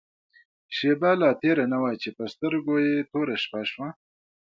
[0.75, 3.87] شېبه لا تېره نه وه چې په سترګو يې توره شپه شوه.